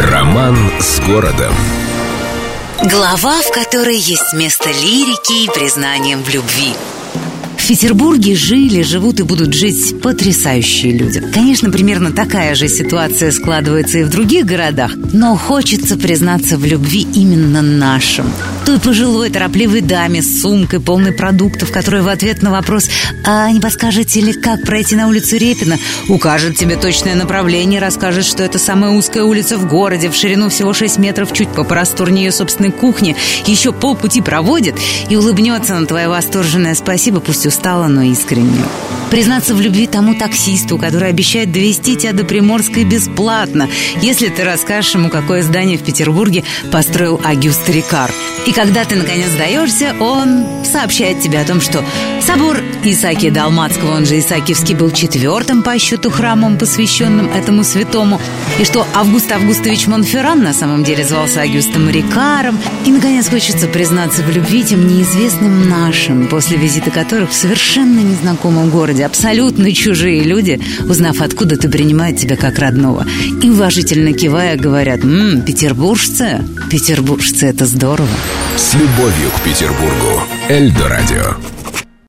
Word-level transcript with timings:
Роман 0.00 0.56
с 0.80 0.98
городом. 1.00 1.52
Глава, 2.90 3.42
в 3.42 3.52
которой 3.52 3.98
есть 3.98 4.32
место 4.32 4.70
лирики 4.70 5.44
и 5.44 5.50
признаниям 5.50 6.22
в 6.22 6.28
любви. 6.32 6.72
В 7.58 7.68
Петербурге 7.68 8.34
жили, 8.34 8.80
живут 8.80 9.20
и 9.20 9.24
будут 9.24 9.52
жить 9.52 10.00
потрясающие 10.00 10.96
люди. 10.96 11.20
Конечно, 11.34 11.70
примерно 11.70 12.12
такая 12.12 12.54
же 12.54 12.66
ситуация 12.66 13.30
складывается 13.30 13.98
и 13.98 14.04
в 14.04 14.08
других 14.08 14.46
городах, 14.46 14.92
но 15.12 15.36
хочется 15.36 15.98
признаться 15.98 16.56
в 16.56 16.64
любви 16.64 17.06
именно 17.14 17.60
нашим. 17.60 18.32
Той 18.64 18.78
пожилой, 18.78 19.30
торопливой 19.30 19.80
даме 19.80 20.22
с 20.22 20.42
сумкой, 20.42 20.80
полной 20.80 21.12
продуктов, 21.12 21.72
которая 21.72 22.02
в 22.02 22.08
ответ 22.08 22.42
на 22.42 22.50
вопрос 22.50 22.88
«А 23.24 23.50
не 23.50 23.60
подскажете 23.60 24.20
ли, 24.20 24.32
как 24.32 24.62
пройти 24.62 24.96
на 24.96 25.08
улицу 25.08 25.36
Репина?» 25.36 25.78
укажет 26.08 26.56
тебе 26.56 26.76
точное 26.76 27.14
направление, 27.14 27.80
расскажет, 27.80 28.24
что 28.24 28.42
это 28.42 28.58
самая 28.58 28.92
узкая 28.92 29.24
улица 29.24 29.56
в 29.56 29.66
городе, 29.66 30.10
в 30.10 30.14
ширину 30.14 30.48
всего 30.50 30.72
6 30.72 30.98
метров, 30.98 31.32
чуть 31.32 31.48
по 31.48 31.64
просторнее 31.64 32.26
ее 32.26 32.32
собственной 32.32 32.70
кухни, 32.70 33.16
еще 33.46 33.72
полпути 33.72 34.20
проводит 34.20 34.76
и 35.08 35.16
улыбнется 35.16 35.78
на 35.78 35.86
твое 35.86 36.08
восторженное 36.08 36.74
спасибо, 36.74 37.20
пусть 37.20 37.46
устало, 37.46 37.88
но 37.88 38.02
искренне. 38.02 38.64
Признаться 39.10 39.56
в 39.56 39.60
любви 39.60 39.88
тому 39.88 40.14
таксисту, 40.14 40.78
который 40.78 41.08
обещает 41.08 41.50
довести 41.50 41.96
тебя 41.96 42.12
до 42.12 42.24
Приморской 42.24 42.84
бесплатно, 42.84 43.68
если 44.00 44.28
ты 44.28 44.44
расскажешь 44.44 44.94
ему, 44.94 45.08
какое 45.08 45.42
здание 45.42 45.76
в 45.76 45.82
Петербурге 45.82 46.44
построил 46.70 47.20
Агюст 47.24 47.68
Рикар. 47.68 48.12
И 48.50 48.52
когда 48.52 48.84
ты 48.84 48.96
наконец 48.96 49.28
сдаешься, 49.28 49.94
он 50.00 50.44
сообщает 50.64 51.20
тебе 51.20 51.38
о 51.38 51.44
том, 51.44 51.60
что 51.60 51.84
собор 52.20 52.60
Исаакия 52.82 53.30
Далмацкого, 53.30 53.94
он 53.94 54.06
же 54.06 54.18
Исаакиевский, 54.18 54.74
был 54.74 54.90
четвертым 54.90 55.62
по 55.62 55.78
счету 55.78 56.10
храмом, 56.10 56.58
посвященным 56.58 57.30
этому 57.30 57.62
святому, 57.62 58.20
и 58.58 58.64
что 58.64 58.84
Август 58.92 59.30
Августович 59.30 59.86
Монферран 59.86 60.42
на 60.42 60.52
самом 60.52 60.82
деле 60.82 61.04
звался 61.04 61.42
Агюстом 61.42 61.88
Рикаром. 61.90 62.58
И, 62.84 62.90
наконец, 62.90 63.28
хочется 63.28 63.68
признаться 63.68 64.22
в 64.22 64.30
любви 64.30 64.64
тем 64.64 64.84
неизвестным 64.84 65.68
нашим, 65.68 66.26
после 66.26 66.56
визита 66.56 66.90
которых 66.90 67.30
в 67.30 67.34
совершенно 67.34 68.00
незнакомом 68.00 68.70
городе 68.70 69.06
абсолютно 69.06 69.72
чужие 69.72 70.24
люди, 70.24 70.60
узнав, 70.88 71.20
откуда 71.20 71.56
ты 71.56 71.68
принимают 71.68 72.18
тебя 72.18 72.34
как 72.34 72.58
родного, 72.58 73.06
и 73.44 73.48
уважительно 73.48 74.12
кивая 74.12 74.56
говорят 74.56 75.04
«Ммм, 75.04 75.42
петербуржцы? 75.42 76.44
Петербуржцы– 76.68 77.46
это 77.46 77.64
здорово». 77.64 78.08
С 78.56 78.74
любовью 78.74 79.30
к 79.30 79.40
Петербургу. 79.42 80.22
Эльдо 80.48 80.88
радио. 80.88 81.59